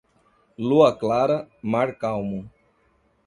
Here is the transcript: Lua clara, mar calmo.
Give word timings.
Lua 0.69 0.87
clara, 1.01 1.37
mar 1.75 1.93
calmo. 2.05 2.39